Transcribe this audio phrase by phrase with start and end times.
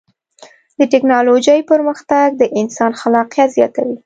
[0.77, 3.97] د ټکنالوجۍ پرمختګ د انسان خلاقیت زیاتوي.